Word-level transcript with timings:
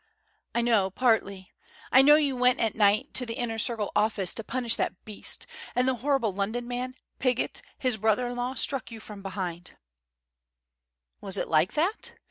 "I 0.55 0.61
know 0.61 0.89
partly. 0.89 1.51
I 1.91 2.01
know 2.01 2.15
you 2.15 2.35
went 2.35 2.59
at 2.59 2.73
night 2.73 3.13
to 3.13 3.23
the 3.23 3.35
Inner 3.35 3.59
Circle 3.59 3.91
office 3.95 4.33
to 4.33 4.43
punish 4.43 4.75
that 4.75 5.05
Beast. 5.05 5.45
And 5.75 5.87
the 5.87 5.93
horrible 5.97 6.33
London 6.33 6.67
man, 6.67 6.95
Piggott 7.19 7.61
his 7.77 7.97
brother 7.97 8.25
in 8.25 8.35
law 8.35 8.55
struck 8.55 8.89
you 8.89 8.99
from 8.99 9.21
behind" 9.21 9.77
"Was 11.21 11.37
it 11.37 11.47
like 11.49 11.73
that? 11.73 12.13